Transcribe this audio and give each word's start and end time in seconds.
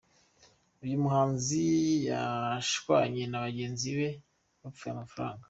Uyu 0.83 0.95
muhanzi 1.03 1.63
yashwanye 2.09 3.23
na 3.27 3.37
bagenzi 3.45 3.89
be 3.97 4.07
bapfuye 4.61 4.91
amafaranga. 4.93 5.39